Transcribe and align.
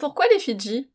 Pourquoi 0.00 0.24
les 0.32 0.38
Fidji? 0.38 0.90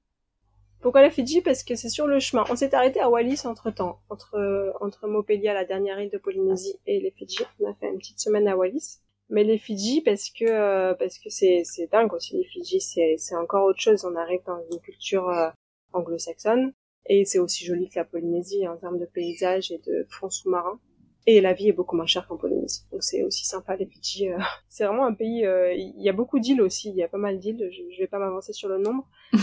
Pourquoi 0.82 1.04
les 1.04 1.12
Fidji? 1.12 1.42
Parce 1.42 1.64
que 1.64 1.76
c'est 1.76 1.90
sur 1.90 2.08
le 2.08 2.20
chemin. 2.20 2.44
On 2.50 2.56
s'est 2.56 2.74
arrêté 2.74 3.00
à 3.00 3.08
Wallis 3.08 3.42
entre-temps, 3.46 4.00
entre, 4.10 4.74
entre 4.82 5.08
Mopelia, 5.08 5.54
la 5.54 5.64
dernière 5.64 6.00
île 6.00 6.10
de 6.10 6.18
Polynésie, 6.18 6.80
et 6.88 7.00
les 7.00 7.12
Fidji. 7.12 7.44
On 7.60 7.70
a 7.70 7.76
fait 7.76 7.88
une 7.88 8.00
petite 8.00 8.20
semaine 8.20 8.48
à 8.48 8.58
Wallis. 8.58 8.98
Mais 9.30 9.44
les 9.44 9.60
Fidji, 9.60 10.02
parce 10.02 10.30
que 10.32 10.46
euh, 10.46 10.94
parce 10.96 11.20
que 11.20 11.30
c'est 11.30 11.62
c'est 11.64 11.92
dingue 11.92 12.14
aussi 12.14 12.36
les 12.38 12.46
Fidji, 12.46 12.82
c'est 12.82 13.16
c'est 13.18 13.36
encore 13.36 13.66
autre 13.66 13.80
chose. 13.80 14.06
On 14.06 14.16
arrive 14.16 14.42
dans 14.46 14.60
une 14.72 14.80
culture 14.80 15.30
euh, 15.30 15.50
anglo-saxonne 15.94 16.74
et 17.08 17.26
c'est 17.26 17.40
aussi 17.40 17.66
joli 17.66 17.90
que 17.90 18.00
la 18.00 18.06
Polynésie 18.06 18.68
en 18.68 18.78
termes 18.78 19.00
de 19.00 19.06
paysage 19.06 19.72
et 19.72 19.80
de 19.80 20.06
fonds 20.10 20.30
sous-marins. 20.30 20.80
Et 21.28 21.42
la 21.42 21.54
vie 21.54 21.70
est 21.70 21.74
beaucoup 21.74 21.96
moins 21.96 22.06
chère 22.06 22.28
qu'en 22.28 22.38
Polynésie. 22.38 22.85
Donc 22.96 23.04
c'est 23.04 23.24
aussi 23.24 23.46
sympa 23.46 23.76
les 23.76 23.86
Fidji. 23.86 24.30
Euh. 24.30 24.38
C'est 24.70 24.86
vraiment 24.86 25.06
un 25.06 25.14
pays. 25.14 25.46
Il 25.76 26.02
y 26.02 26.10
a 26.10 26.14
beaucoup 26.14 26.40
d'îles 26.40 26.62
aussi. 26.62 26.90
Il 26.90 26.96
y 26.96 27.04
a 27.04 27.08
pas 27.08 27.18
mal 27.18 27.40
d'îles. 27.40 27.70
Je, 27.72 28.00
vais 28.00 28.08
pas 28.08 28.20
m'avancer 28.20 28.54
sur 28.54 28.70
le 28.70 28.78
nombre. 28.78 29.08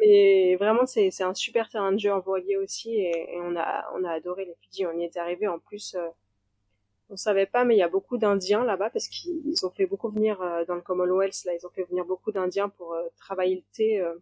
Mais 0.00 0.56
vraiment 0.56 0.84
c'est 0.86 1.10
c'est 1.10 1.24
un 1.24 1.34
super 1.34 1.68
terrain 1.70 1.92
de 1.92 1.98
jeu 1.98 2.12
envoyé 2.12 2.58
aussi 2.58 2.94
et, 2.94 3.34
et, 3.34 3.40
on 3.40 3.56
a 3.56 3.84
on 3.94 4.04
a 4.04 4.10
adoré 4.10 4.44
les 4.44 4.54
Fidji. 4.60 4.86
On 4.86 4.98
y 4.98 5.04
est 5.04 5.16
arrivé 5.16 5.48
en 5.48 5.58
plus 5.58 5.96
on 7.12 7.16
savait 7.16 7.46
pas, 7.46 7.64
mais 7.64 7.76
il 7.76 7.78
y 7.78 7.82
a 7.82 7.88
beaucoup 7.88 8.16
d'Indiens 8.16 8.64
là-bas 8.64 8.90
parce 8.90 9.06
qu'ils 9.06 9.54
ont 9.64 9.70
fait 9.70 9.86
beaucoup 9.86 10.10
venir 10.10 10.40
euh, 10.40 10.64
dans 10.64 10.74
le 10.74 10.80
Commonwealth. 10.80 11.44
Là, 11.44 11.52
ils 11.54 11.66
ont 11.66 11.70
fait 11.70 11.84
venir 11.84 12.06
beaucoup 12.06 12.32
d'Indiens 12.32 12.70
pour 12.70 12.94
euh, 12.94 13.02
travailler 13.18 13.56
le 13.56 13.62
thé, 13.74 14.00
euh, 14.00 14.14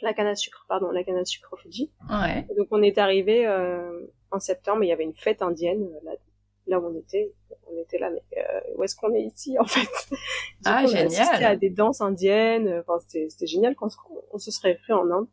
la 0.00 0.14
canne 0.14 0.28
à 0.28 0.36
sucre, 0.36 0.64
pardon, 0.68 0.90
la 0.92 1.02
canne 1.02 1.16
à 1.16 1.24
sucre 1.24 1.52
au 1.52 1.56
Fidji. 1.56 1.90
Ouais. 2.08 2.46
donc 2.56 2.68
on 2.70 2.82
est 2.82 2.98
arrivé 2.98 3.46
en 4.30 4.40
septembre, 4.40 4.84
il 4.84 4.86
y 4.86 4.92
avait 4.92 5.04
une 5.04 5.14
fête 5.14 5.42
indienne 5.42 5.90
là, 6.04 6.12
là 6.68 6.80
où 6.80 6.86
on 6.86 6.98
était. 6.98 7.34
Là, 7.98 8.10
mais 8.10 8.44
où 8.76 8.84
est-ce 8.84 8.96
qu'on 8.96 9.14
est 9.14 9.22
ici 9.22 9.58
en 9.58 9.64
fait? 9.64 9.88
Ah 10.66 10.82
coup, 10.84 10.90
génial. 10.90 11.38
On 11.40 11.44
à 11.44 11.56
des 11.56 11.70
danses 11.70 12.02
indiennes. 12.02 12.82
Enfin, 12.86 12.98
c'était 13.08 13.46
génial 13.46 13.74
quand 13.74 13.88
on, 14.32 14.38
se 14.38 14.50
serait 14.50 14.78
fait 14.86 14.92
en 14.92 15.10
Inde 15.10 15.26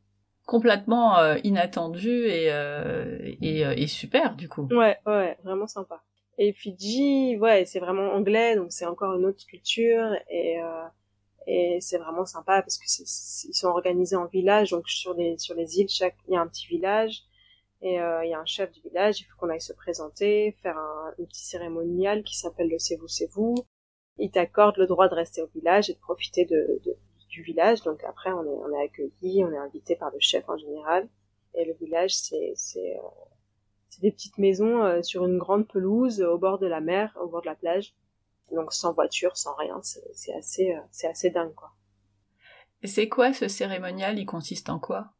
complètement 0.45 1.19
euh, 1.19 1.35
inattendu 1.43 2.09
et, 2.09 2.51
euh, 2.53 3.19
et, 3.21 3.59
et, 3.59 3.87
super 3.87 4.35
du 4.37 4.47
coup. 4.47 4.67
Ouais, 4.71 4.97
ouais, 5.05 5.37
vraiment 5.43 5.67
sympa. 5.67 6.01
Et 6.37 6.53
Fidji, 6.53 7.37
ouais, 7.37 7.65
c'est 7.65 7.79
vraiment 7.79 8.13
anglais, 8.13 8.55
donc 8.55 8.67
c'est 8.69 8.85
encore 8.85 9.15
une 9.15 9.25
autre 9.25 9.45
culture 9.45 10.13
et 10.29 10.61
euh, 10.61 10.83
et 11.47 11.77
c'est 11.81 11.97
vraiment 11.97 12.25
sympa 12.25 12.61
parce 12.61 12.77
que 12.77 12.85
ils 12.85 13.53
sont 13.53 13.69
organisés 13.69 14.15
en 14.15 14.25
village, 14.25 14.71
donc 14.71 14.87
sur 14.87 15.13
les 15.15 15.37
sur 15.37 15.55
les 15.55 15.79
îles, 15.79 15.89
chaque 15.89 16.15
il 16.27 16.33
y 16.33 16.37
a 16.37 16.41
un 16.41 16.47
petit 16.47 16.67
village 16.67 17.23
et 17.81 18.01
euh, 18.01 18.25
il 18.25 18.31
y 18.31 18.33
a 18.33 18.39
un 18.39 18.45
chef 18.45 18.71
du 18.71 18.81
village, 18.81 19.21
il 19.21 19.25
faut 19.25 19.37
qu'on 19.37 19.49
aille 19.49 19.61
se 19.61 19.73
présenter, 19.73 20.57
faire 20.63 20.77
un, 20.77 21.13
un 21.19 21.25
petit 21.25 21.45
cérémonial 21.45 22.23
qui 22.23 22.37
s'appelle 22.37 22.69
le 22.69 22.79
c'est 22.79 22.95
vous 22.95 23.07
c'est 23.07 23.31
vous. 23.31 23.55
Il 24.17 24.31
t'accorde 24.31 24.77
le 24.77 24.87
droit 24.87 25.07
de 25.09 25.15
rester 25.15 25.41
au 25.41 25.47
village 25.47 25.89
et 25.89 25.93
de 25.93 25.99
profiter 25.99 26.45
de, 26.45 26.81
de, 26.85 26.95
du 27.29 27.43
village. 27.43 27.81
Donc 27.83 28.03
après 28.03 28.31
on 28.31 28.43
est 28.43 28.47
on 28.47 28.71
est 28.73 28.83
accueilli, 28.83 29.43
on 29.45 29.51
est 29.51 29.57
invité 29.57 29.95
par 29.95 30.11
le 30.11 30.19
chef 30.19 30.47
en 30.49 30.57
général 30.57 31.07
et 31.53 31.65
le 31.65 31.73
village 31.73 32.15
c'est 32.15 32.53
c'est 32.55 32.97
euh, 32.97 34.01
des 34.01 34.11
petites 34.11 34.37
maisons 34.37 34.83
euh, 34.83 35.01
sur 35.01 35.25
une 35.25 35.39
grande 35.39 35.67
pelouse 35.67 36.21
au 36.21 36.37
bord 36.37 36.59
de 36.59 36.67
la 36.67 36.81
mer, 36.81 37.17
au 37.21 37.27
bord 37.27 37.41
de 37.41 37.47
la 37.47 37.55
plage. 37.55 37.95
Donc 38.51 38.71
sans 38.71 38.93
voiture, 38.93 39.35
sans 39.35 39.55
rien, 39.55 39.81
c'est 39.81 40.33
assez, 40.33 40.73
euh, 40.73 40.79
c'est 40.91 41.07
assez 41.07 41.29
dingue 41.31 41.53
quoi. 41.53 41.71
Et 42.81 42.87
c'est 42.87 43.09
quoi 43.09 43.33
ce 43.33 43.47
cérémonial? 43.47 44.19
Il 44.19 44.25
consiste 44.25 44.69
en 44.69 44.79
quoi? 44.79 45.13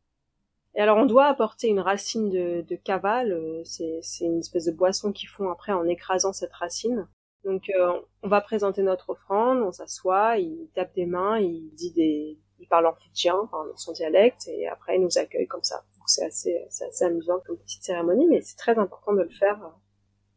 Et 0.78 0.82
alors 0.82 0.98
on 0.98 1.06
doit 1.06 1.26
apporter 1.26 1.68
une 1.68 1.82
racine 1.82 2.30
de, 2.30 2.62
de 2.62 2.76
cavale, 2.78 3.34
euh, 3.34 3.62
c'est 3.66 4.26
une 4.26 4.40
espèce 4.40 4.66
de 4.66 4.72
boisson 4.72 5.12
qu'ils 5.12 5.28
font 5.28 5.50
après 5.50 5.74
en 5.74 5.86
écrasant 5.86 6.32
cette 6.32 6.54
racine. 6.54 7.10
Donc 7.44 7.70
euh, 7.70 8.00
on 8.24 8.30
va 8.30 8.40
présenter 8.40 8.82
notre 8.84 9.10
offrande, 9.10 9.62
on 9.62 9.74
s'assoit, 9.74 10.38
il 10.38 10.70
tape 10.74 10.94
des 10.96 11.06
mains, 11.06 11.40
il 11.40 11.70
dit 11.74 11.92
des, 11.92 12.40
il 12.60 12.68
parle 12.70 12.86
en 12.86 12.96
fidjien, 12.96 13.36
enfin 13.44 13.66
dans 13.66 13.76
son 13.76 13.92
dialecte, 13.92 14.48
et 14.48 14.70
après 14.70 14.96
il 14.96 15.02
nous 15.02 15.18
accueille 15.18 15.48
comme 15.48 15.64
ça 15.64 15.84
c'est 16.08 16.26
assez, 16.26 16.66
c'est 16.70 16.86
assez 16.86 17.06
amusant 17.06 17.40
comme 17.46 17.58
petite 17.58 17.84
cérémonie, 17.84 18.28
mais 18.28 18.42
c'est 18.42 18.58
très 18.58 18.78
important 18.78 19.14
de 19.14 19.22
le 19.22 19.30
faire. 19.30 19.60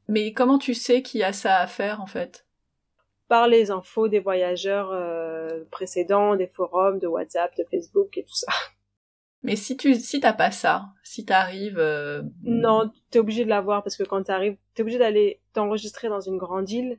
Mais 0.09 0.33
comment 0.33 0.59
tu 0.59 0.75
sais 0.75 1.03
qu'il 1.03 1.21
y 1.21 1.25
a 1.25 1.33
ça 1.33 1.59
à 1.59 1.67
faire 1.67 2.01
en 2.01 2.07
fait? 2.07 2.47
Par 3.29 3.47
les 3.47 3.71
infos 3.71 4.09
des 4.09 4.19
voyageurs 4.19 4.91
euh, 4.93 5.65
précédents, 5.71 6.35
des 6.35 6.49
forums, 6.49 6.99
de 6.99 7.07
WhatsApp, 7.07 7.57
de 7.57 7.65
Facebook 7.71 8.19
et 8.19 8.25
tout 8.25 8.35
ça. 8.35 8.53
Mais 9.43 9.57
si 9.57 9.77
tu 9.77 9.95
si 9.95 10.21
t'as 10.21 10.35
pas 10.35 10.51
ça, 10.51 10.89
si 11.03 11.25
t'arrives 11.25 11.79
euh... 11.79 12.23
Non, 12.43 12.91
t'es 13.11 13.19
obligé 13.19 13.45
de 13.45 13.49
l'avoir 13.49 13.83
parce 13.83 13.97
que 13.97 14.03
quand 14.03 14.23
t'arrives, 14.23 14.57
t'es 14.75 14.83
obligé 14.83 14.99
d'aller 14.99 15.41
t'enregistrer 15.55 16.09
dans 16.09 16.21
une 16.21 16.37
grande 16.37 16.69
île 16.69 16.99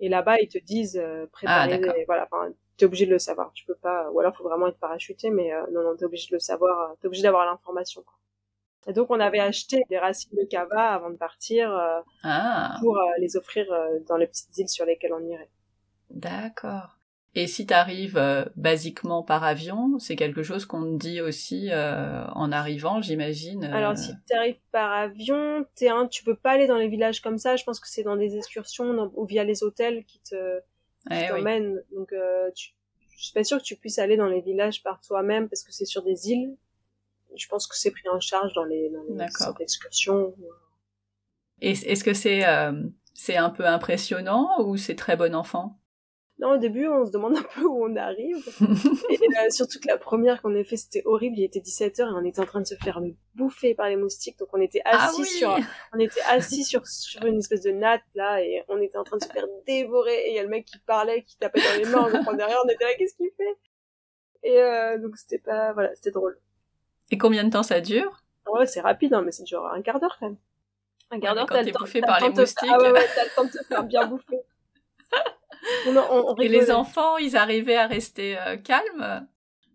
et 0.00 0.08
là-bas 0.08 0.38
ils 0.40 0.48
te 0.48 0.58
disent 0.58 0.96
euh, 0.96 1.26
préparer, 1.26 1.74
ah, 1.74 1.78
des, 1.78 2.04
voilà, 2.06 2.26
enfin, 2.30 2.52
t'es 2.76 2.86
obligé 2.86 3.06
de 3.06 3.10
le 3.10 3.18
savoir. 3.18 3.52
Tu 3.52 3.64
peux 3.64 3.74
pas, 3.74 4.10
ou 4.10 4.20
alors 4.20 4.36
faut 4.36 4.44
vraiment 4.44 4.66
être 4.66 4.78
parachuté, 4.78 5.30
mais 5.30 5.52
euh, 5.52 5.62
non, 5.72 5.82
non, 5.82 5.96
t'es 5.96 6.04
obligé 6.04 6.28
de 6.28 6.34
le 6.34 6.40
savoir. 6.40 6.90
Euh, 6.90 6.94
t'es 7.00 7.06
obligé 7.06 7.22
d'avoir 7.22 7.46
l'information. 7.46 8.02
Quoi. 8.02 8.14
Et 8.86 8.92
donc 8.92 9.10
on 9.10 9.20
avait 9.20 9.40
acheté 9.40 9.82
des 9.88 9.98
racines 9.98 10.36
de 10.36 10.44
cava 10.44 10.94
avant 10.94 11.10
de 11.10 11.16
partir 11.16 11.72
euh, 11.72 12.00
ah. 12.22 12.76
pour 12.80 12.98
euh, 12.98 13.04
les 13.18 13.36
offrir 13.36 13.66
dans 14.06 14.16
les 14.16 14.26
petites 14.26 14.56
îles 14.58 14.68
sur 14.68 14.84
lesquelles 14.84 15.14
on 15.14 15.24
irait. 15.24 15.50
D'accord. 16.10 16.93
Et 17.36 17.46
si 17.48 17.66
t'arrives 17.66 18.16
euh, 18.16 18.44
basiquement 18.54 19.24
par 19.24 19.42
avion, 19.42 19.98
c'est 19.98 20.14
quelque 20.14 20.44
chose 20.44 20.66
qu'on 20.66 20.84
te 20.84 20.96
dit 20.96 21.20
aussi 21.20 21.70
en 21.72 22.52
arrivant, 22.52 23.02
j'imagine. 23.02 23.64
Alors 23.64 23.96
si 23.96 24.12
t'arrives 24.28 24.60
par 24.70 24.92
avion, 24.92 25.66
t'es 25.74 25.88
un, 25.88 26.06
tu 26.06 26.22
peux 26.22 26.36
pas 26.36 26.52
aller 26.52 26.66
dans 26.66 26.78
les 26.78 26.88
villages 26.88 27.20
comme 27.20 27.38
ça. 27.38 27.56
Je 27.56 27.64
pense 27.64 27.80
que 27.80 27.88
c'est 27.88 28.04
dans 28.04 28.16
des 28.16 28.36
excursions 28.36 28.94
dans, 28.94 29.10
ou 29.14 29.26
via 29.26 29.44
les 29.44 29.62
hôtels 29.64 30.04
qui 30.04 30.20
te 30.20 30.60
qui 31.08 31.16
eh 31.16 31.28
t'emmènent. 31.28 31.82
oui. 31.90 31.96
Donc, 31.96 32.12
euh, 32.12 32.50
tu, 32.54 32.70
je 33.16 33.24
suis 33.24 33.32
pas 33.32 33.44
sûre 33.44 33.58
que 33.58 33.64
tu 33.64 33.76
puisses 33.76 33.98
aller 33.98 34.16
dans 34.16 34.26
les 34.26 34.40
villages 34.40 34.82
par 34.82 35.00
toi-même 35.00 35.48
parce 35.48 35.62
que 35.62 35.72
c'est 35.72 35.84
sur 35.84 36.02
des 36.02 36.30
îles. 36.30 36.56
Je 37.36 37.48
pense 37.48 37.66
que 37.66 37.76
c'est 37.76 37.90
pris 37.90 38.08
en 38.08 38.20
charge 38.20 38.52
dans 38.54 38.64
les, 38.64 38.90
dans 38.90 39.02
les 39.02 39.26
d'excursion. 39.58 40.34
Et 41.60 41.70
est-ce 41.70 42.04
que 42.04 42.14
c'est 42.14 42.46
euh, 42.46 42.72
c'est 43.12 43.36
un 43.36 43.50
peu 43.50 43.66
impressionnant 43.66 44.50
ou 44.60 44.76
c'est 44.76 44.94
très 44.94 45.16
bon 45.16 45.34
enfant? 45.34 45.80
Non, 46.40 46.54
au 46.54 46.56
début, 46.56 46.88
on 46.88 47.06
se 47.06 47.12
demande 47.12 47.36
un 47.36 47.42
peu 47.54 47.62
où 47.62 47.84
on 47.84 47.94
arrive. 47.96 48.44
et 49.08 49.14
euh, 49.14 49.50
surtout 49.50 49.78
que 49.78 49.86
la 49.86 49.98
première 49.98 50.42
qu'on 50.42 50.58
a 50.58 50.64
fait, 50.64 50.76
c'était 50.76 51.02
horrible. 51.04 51.38
Il 51.38 51.44
était 51.44 51.60
17h 51.60 52.00
et 52.00 52.12
on 52.12 52.24
était 52.24 52.40
en 52.40 52.46
train 52.46 52.60
de 52.60 52.66
se 52.66 52.74
faire 52.74 53.00
bouffer 53.34 53.74
par 53.74 53.88
les 53.88 53.96
moustiques. 53.96 54.38
Donc 54.38 54.48
on 54.52 54.60
était 54.60 54.82
assis 54.84 55.16
ah 55.16 55.20
oui 55.20 55.26
sur, 55.26 55.58
on 55.92 55.98
était 55.98 56.20
assis 56.28 56.64
sur, 56.64 56.86
sur 56.86 57.24
une 57.24 57.38
espèce 57.38 57.62
de 57.62 57.70
natte, 57.70 58.02
là, 58.14 58.42
et 58.42 58.64
on 58.68 58.80
était 58.80 58.98
en 58.98 59.04
train 59.04 59.18
de 59.18 59.22
se 59.22 59.28
faire 59.28 59.46
dévorer. 59.66 60.26
Et 60.26 60.30
il 60.30 60.34
y 60.34 60.38
a 60.38 60.42
le 60.42 60.48
mec 60.48 60.64
qui 60.64 60.78
parlait, 60.78 61.22
qui 61.22 61.36
tapait 61.36 61.60
dans 61.60 61.78
les 61.78 61.88
mains. 61.88 62.10
Donc 62.10 62.28
on 62.28 62.34
derrière, 62.34 62.58
on 62.64 62.68
était 62.68 62.84
là, 62.84 62.94
qu'est-ce 62.98 63.14
qu'il 63.16 63.30
fait? 63.36 63.56
Et 64.42 64.58
euh, 64.58 64.98
donc 64.98 65.16
c'était 65.16 65.38
pas, 65.38 65.72
voilà, 65.72 65.94
c'était 65.94 66.10
drôle. 66.10 66.38
Et 67.10 67.18
combien 67.18 67.44
de 67.44 67.50
temps 67.50 67.62
ça 67.62 67.80
dure? 67.80 68.24
Ouais, 68.46 68.66
c'est 68.66 68.80
rapide, 68.80 69.14
hein, 69.14 69.22
mais 69.22 69.32
ça 69.32 69.44
dure 69.44 69.64
un 69.66 69.82
quart 69.82 70.00
d'heure 70.00 70.16
quand 70.18 70.26
même. 70.26 70.36
Un 71.10 71.20
quart 71.20 71.34
d'heure, 71.34 71.46
t'as 71.46 71.62
le 71.62 71.70
temps, 71.70 71.80
bouffé 71.80 72.00
par 72.00 72.20
les 72.20 72.30
moustiques. 72.30 72.68
Ah 72.70 72.78
ouais, 72.78 72.90
ouais, 72.90 73.06
t'as 73.14 73.24
le 73.24 73.30
temps 73.34 73.44
de 73.44 73.50
te 73.50 73.64
faire 73.64 73.84
bien 73.84 74.06
bouffer. 74.08 74.40
On, 75.86 75.96
on, 75.96 76.32
on 76.32 76.36
et 76.36 76.48
les 76.48 76.70
enfants, 76.70 77.16
ils 77.16 77.36
arrivaient 77.36 77.76
à 77.76 77.86
rester 77.86 78.38
euh, 78.38 78.56
calmes? 78.56 79.26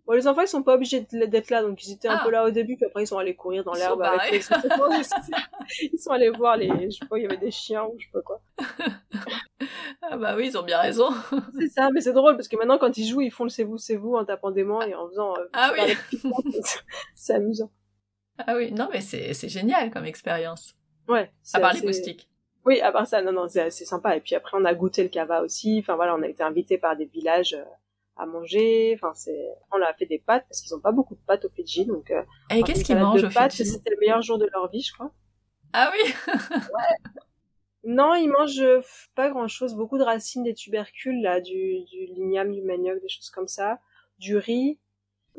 Bon, 0.09 0.15
les 0.15 0.27
enfants, 0.27 0.41
ils 0.41 0.47
sont 0.47 0.63
pas 0.63 0.73
obligés 0.73 1.01
d'être 1.01 1.51
là, 1.51 1.61
donc 1.61 1.85
ils 1.85 1.93
étaient 1.93 2.07
ah. 2.07 2.19
un 2.19 2.23
peu 2.23 2.31
là 2.31 2.43
au 2.43 2.49
début, 2.49 2.75
puis 2.75 2.85
après 2.85 3.03
ils 3.03 3.07
sont 3.07 3.19
allés 3.19 3.35
courir 3.35 3.63
dans 3.63 3.73
l'herbe 3.73 4.01
avec 4.01 4.31
les 4.31 4.39
Ils 5.93 5.99
sont 5.99 6.09
allés 6.09 6.31
voir 6.31 6.57
les, 6.57 6.89
je 6.89 6.97
sais 6.97 7.05
pas, 7.05 7.19
il 7.19 7.21
y 7.21 7.25
avait 7.25 7.37
des 7.37 7.51
chiens 7.51 7.83
ou 7.83 7.95
je 7.99 8.05
sais 8.05 8.11
pas 8.11 8.21
quoi. 8.23 8.41
ah 10.01 10.17
bah 10.17 10.33
oui, 10.35 10.47
ils 10.47 10.57
ont 10.57 10.63
bien 10.63 10.79
raison. 10.79 11.11
c'est 11.59 11.67
ça, 11.67 11.89
mais 11.93 12.01
c'est 12.01 12.13
drôle 12.13 12.35
parce 12.35 12.47
que 12.47 12.55
maintenant 12.57 12.79
quand 12.79 12.97
ils 12.97 13.05
jouent, 13.05 13.21
ils 13.21 13.29
font 13.29 13.43
le 13.43 13.51
c'est 13.51 13.63
vous, 13.63 13.77
c'est 13.77 13.97
vous 13.97 14.15
en 14.15 14.25
tapant 14.25 14.49
des 14.49 14.63
mains 14.63 14.81
et 14.81 14.95
en 14.95 15.07
faisant. 15.09 15.37
Euh, 15.37 15.45
ah 15.53 15.73
oui. 15.73 16.21
c'est 17.15 17.33
amusant. 17.33 17.69
Ah 18.39 18.55
oui, 18.55 18.71
non 18.71 18.89
mais 18.91 19.01
c'est 19.01 19.35
c'est 19.35 19.49
génial 19.49 19.91
comme 19.91 20.05
expérience. 20.05 20.73
Ouais. 21.07 21.31
À 21.53 21.59
part 21.59 21.73
les 21.73 21.81
moustiques. 21.81 22.28
Oui, 22.69 22.81
à 22.81 22.91
part 22.91 23.07
ça, 23.07 23.23
non, 23.23 23.31
non, 23.31 23.47
c'est 23.47 23.71
sympa. 23.71 24.15
Et 24.15 24.21
puis 24.21 24.35
après, 24.35 24.55
on 24.55 24.63
a 24.63 24.75
goûté 24.75 25.01
le 25.01 25.09
cava 25.09 25.41
aussi. 25.41 25.79
Enfin 25.81 25.95
voilà, 25.95 26.15
on 26.15 26.21
a 26.21 26.27
été 26.27 26.43
invité 26.43 26.77
par 26.77 26.95
des 26.95 27.05
villages 27.05 27.55
euh, 27.55 27.63
à 28.15 28.27
manger. 28.27 28.93
Enfin, 28.93 29.11
c'est, 29.15 29.49
on 29.71 29.81
a 29.81 29.91
fait 29.95 30.05
des 30.05 30.19
pâtes 30.19 30.45
parce 30.47 30.61
qu'ils 30.61 30.75
ont 30.75 30.79
pas 30.79 30.91
beaucoup 30.91 31.15
de 31.15 31.21
pâtes 31.25 31.45
au 31.45 31.49
Fidji, 31.49 31.87
donc. 31.87 32.11
Euh, 32.11 32.21
Et 32.51 32.61
qu'est-ce 32.61 32.83
qu'ils 32.83 32.95
mangent 32.95 33.23
au 33.23 33.29
Fidji 33.31 33.65
C'était 33.65 33.89
le 33.89 33.97
meilleur 33.99 34.21
jour 34.21 34.37
de 34.37 34.47
leur 34.53 34.69
vie, 34.69 34.83
je 34.83 34.93
crois. 34.93 35.11
Ah 35.73 35.91
oui. 35.91 36.13
ouais. 36.27 37.11
Non, 37.85 38.13
ils 38.13 38.29
mangent 38.29 38.83
pas 39.15 39.31
grand-chose. 39.31 39.73
Beaucoup 39.73 39.97
de 39.97 40.03
racines, 40.03 40.43
des 40.43 40.53
tubercules 40.53 41.23
là, 41.23 41.41
du, 41.41 41.83
du 41.85 42.05
ligname, 42.05 42.51
du 42.51 42.61
manioc, 42.61 43.01
des 43.01 43.09
choses 43.09 43.31
comme 43.31 43.47
ça, 43.47 43.79
du 44.19 44.37
riz, 44.37 44.77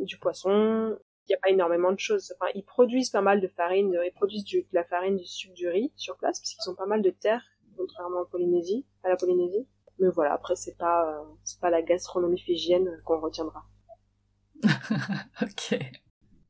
du 0.00 0.18
poisson. 0.18 0.98
Il 1.30 1.34
n'y 1.34 1.36
a 1.36 1.40
pas 1.42 1.50
énormément 1.50 1.92
de 1.92 1.98
choses. 2.00 2.34
Enfin, 2.34 2.50
ils 2.56 2.64
produisent 2.64 3.10
pas 3.10 3.20
mal 3.20 3.40
de 3.40 3.46
farine, 3.46 3.96
ils 4.04 4.12
produisent 4.12 4.42
du, 4.42 4.62
de 4.62 4.68
la 4.72 4.82
farine, 4.82 5.16
du 5.16 5.24
sucre, 5.24 5.54
du 5.54 5.68
riz 5.68 5.92
sur 5.94 6.16
place, 6.16 6.40
parce 6.40 6.54
qu'ils 6.54 6.72
ont 6.72 6.74
pas 6.74 6.86
mal 6.86 7.02
de 7.02 7.10
terre, 7.10 7.40
contrairement 7.76 8.22
à 8.22 8.24
Polynésie, 8.24 8.84
à 9.04 9.10
la 9.10 9.16
Polynésie. 9.16 9.64
Mais 10.00 10.08
voilà, 10.08 10.32
après 10.32 10.56
c'est 10.56 10.76
pas 10.76 11.08
euh, 11.08 11.24
c'est 11.44 11.60
pas 11.60 11.70
la 11.70 11.82
gastronomie 11.82 12.40
fidjienne 12.40 13.00
qu'on 13.04 13.20
retiendra. 13.20 13.62
ok. 15.40 15.78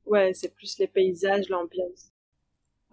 Ouais, 0.06 0.32
c'est 0.32 0.55
plus 0.55 0.79
les 0.79 0.88
paysages, 0.88 1.50
l'ambiance. 1.50 2.09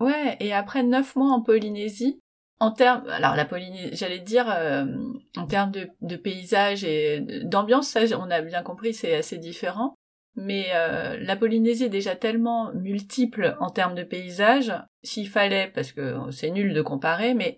Ouais, 0.02 0.36
et 0.42 0.54
après 0.54 0.84
neuf 0.84 1.16
mois 1.16 1.32
en 1.32 1.42
Polynésie, 1.42 2.20
en 2.60 2.72
termes, 2.72 3.08
alors 3.08 3.36
la 3.38 3.46
Polynésie, 3.46 3.96
j'allais 3.96 4.20
dire, 4.20 4.52
euh, 4.52 4.86
en 5.38 5.48
termes 5.48 5.72
de, 5.72 5.90
de 6.02 6.18
paysage 6.18 6.84
et 6.84 7.22
d'ambiance, 7.46 7.88
ça, 7.88 8.02
on 8.20 8.30
a 8.30 8.42
bien 8.42 8.62
compris, 8.62 8.94
c'est 8.94 9.16
assez 9.16 9.38
différent. 9.38 9.97
Mais 10.38 10.68
euh, 10.74 11.18
la 11.20 11.36
Polynésie 11.36 11.86
est 11.86 11.90
déjà 11.90 12.16
tellement 12.16 12.72
multiple 12.74 13.58
en 13.60 13.70
termes 13.70 13.96
de 13.96 14.04
paysages, 14.04 14.72
s'il 15.04 15.28
fallait, 15.28 15.72
parce 15.74 15.92
que 15.92 16.16
c'est 16.32 16.52
nul 16.52 16.74
de 16.74 16.82
comparer, 16.82 17.34
mais 17.34 17.58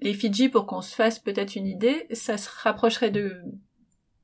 les 0.00 0.14
Fidji, 0.14 0.48
pour 0.48 0.66
qu'on 0.66 0.80
se 0.80 0.94
fasse 0.94 1.18
peut-être 1.18 1.56
une 1.56 1.66
idée, 1.66 2.06
ça 2.12 2.38
se 2.38 2.48
rapprocherait 2.62 3.10
de, 3.10 3.42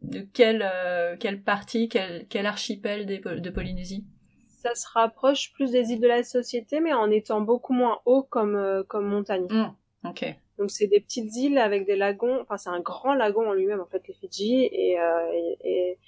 de 0.02 0.20
quelle, 0.32 0.64
euh, 0.64 1.16
quelle 1.18 1.42
partie, 1.42 1.88
quel, 1.88 2.26
quel 2.28 2.46
archipel 2.46 3.06
de 3.06 3.50
Polynésie? 3.50 4.06
Ça 4.46 4.74
se 4.74 4.86
rapproche 4.94 5.52
plus 5.52 5.72
des 5.72 5.92
îles 5.92 6.00
de 6.00 6.08
la 6.08 6.22
Société, 6.22 6.80
mais 6.80 6.92
en 6.92 7.10
étant 7.10 7.40
beaucoup 7.40 7.72
moins 7.72 8.00
haut 8.04 8.22
comme, 8.22 8.56
euh, 8.56 8.82
comme 8.84 9.06
montagne. 9.06 9.46
Mmh, 9.50 9.74
ok. 10.08 10.36
Donc 10.58 10.70
c'est 10.70 10.86
des 10.86 11.00
petites 11.00 11.34
îles 11.36 11.58
avec 11.58 11.86
des 11.86 11.96
lagons, 11.96 12.40
enfin 12.40 12.56
c'est 12.56 12.70
un 12.70 12.80
grand 12.80 13.14
lagon 13.14 13.48
en 13.48 13.52
lui-même 13.52 13.80
en 13.80 13.86
fait 13.86 14.02
les 14.08 14.14
Fidji 14.14 14.64
et, 14.72 14.98
euh, 14.98 15.32
et, 15.32 15.58
et, 15.64 15.98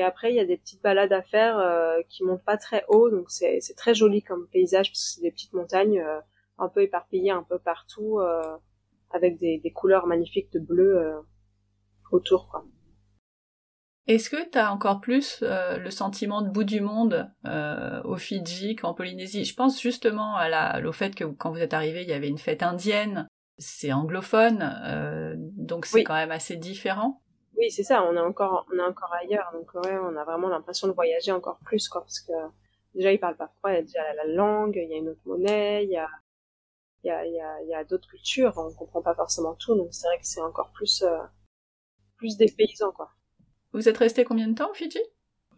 après 0.00 0.30
il 0.32 0.36
y 0.36 0.40
a 0.40 0.44
des 0.44 0.56
petites 0.56 0.82
balades 0.82 1.12
à 1.12 1.22
faire 1.22 1.58
euh, 1.58 2.00
qui 2.08 2.24
montent 2.24 2.44
pas 2.44 2.56
très 2.56 2.84
haut 2.88 3.10
donc 3.10 3.30
c'est 3.30 3.60
très 3.76 3.94
joli 3.94 4.22
comme 4.22 4.48
paysage 4.48 4.90
parce 4.90 5.02
que 5.02 5.10
c'est 5.10 5.20
des 5.20 5.30
petites 5.30 5.52
montagnes 5.52 6.00
euh, 6.00 6.20
un 6.58 6.68
peu 6.68 6.82
éparpillées 6.82 7.30
un 7.30 7.42
peu 7.42 7.58
partout 7.58 8.20
euh, 8.20 8.56
avec 9.10 9.38
des, 9.38 9.58
des 9.58 9.72
couleurs 9.72 10.06
magnifiques 10.06 10.52
de 10.52 10.60
bleu 10.60 10.96
euh, 10.96 11.20
autour 12.10 12.48
quoi. 12.48 12.64
Est-ce 14.08 14.30
que 14.30 14.50
tu 14.50 14.58
as 14.58 14.72
encore 14.72 15.00
plus 15.00 15.40
euh, 15.42 15.78
le 15.78 15.90
sentiment 15.90 16.42
de 16.42 16.50
bout 16.50 16.64
du 16.64 16.80
monde 16.80 17.30
euh, 17.46 18.02
au 18.02 18.16
Fidji 18.16 18.74
qu'en 18.74 18.94
Polynésie? 18.94 19.44
Je 19.44 19.54
pense 19.54 19.80
justement 19.80 20.34
à 20.34 20.48
la, 20.48 20.82
au 20.84 20.90
fait 20.90 21.14
que 21.14 21.22
quand 21.22 21.52
vous 21.52 21.60
êtes 21.60 21.72
arrivé, 21.72 22.02
il 22.02 22.08
y 22.08 22.12
avait 22.12 22.28
une 22.28 22.38
fête 22.38 22.64
indienne 22.64 23.28
c'est 23.58 23.92
anglophone, 23.92 24.76
euh, 24.84 25.34
donc 25.38 25.86
c'est 25.86 26.04
quand 26.04 26.14
même 26.14 26.30
assez 26.30 26.56
différent. 26.56 27.21
Oui, 27.62 27.70
c'est 27.70 27.84
ça. 27.84 28.02
On 28.02 28.16
est 28.16 28.20
encore, 28.20 28.66
on 28.72 28.76
est 28.76 28.82
encore 28.82 29.12
ailleurs, 29.12 29.48
donc 29.52 29.72
ouais, 29.74 29.96
on 29.96 30.16
a 30.16 30.24
vraiment 30.24 30.48
l'impression 30.48 30.88
de 30.88 30.92
voyager 30.92 31.30
encore 31.30 31.60
plus, 31.60 31.88
quoi, 31.88 32.00
parce 32.00 32.18
que 32.18 32.32
déjà 32.92 33.12
ils 33.12 33.20
parlent 33.20 33.36
pas 33.36 33.52
froid, 33.58 33.70
il 33.70 33.74
y 33.74 33.78
a 33.78 33.82
déjà 33.82 34.14
la 34.14 34.24
langue, 34.26 34.74
il 34.74 34.90
y 34.90 34.94
a 34.94 34.96
une 34.96 35.10
autre 35.10 35.20
monnaie, 35.26 35.84
il 35.84 35.90
y 35.90 35.96
a, 35.96 36.08
il 37.04 37.06
y 37.06 37.10
a, 37.12 37.24
il 37.24 37.32
y 37.32 37.40
a, 37.40 37.62
il 37.62 37.68
y 37.68 37.74
a 37.74 37.84
d'autres 37.84 38.08
cultures, 38.08 38.52
on 38.56 38.74
comprend 38.74 39.00
pas 39.00 39.14
forcément 39.14 39.54
tout, 39.54 39.76
donc 39.76 39.94
c'est 39.94 40.08
vrai 40.08 40.18
que 40.18 40.26
c'est 40.26 40.40
encore 40.40 40.72
plus, 40.72 41.02
euh, 41.02 41.18
plus 42.16 42.36
des 42.36 42.50
paysans, 42.50 42.90
quoi. 42.90 43.12
Vous 43.72 43.88
êtes 43.88 43.98
resté 43.98 44.24
combien 44.24 44.48
de 44.48 44.54
temps 44.54 44.70
au 44.70 44.74
Fidji? 44.74 44.98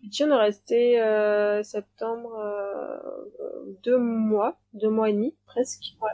Fidji, 0.03 0.25
on 0.25 0.31
est 0.33 0.37
resté 0.37 1.01
euh, 1.01 1.63
septembre 1.63 2.37
euh, 2.37 3.75
deux 3.83 3.97
mois, 3.97 4.61
deux 4.75 4.91
mois 4.91 5.09
et 5.09 5.15
demi 5.15 5.35
presque. 5.47 5.97
Ouais. 6.03 6.11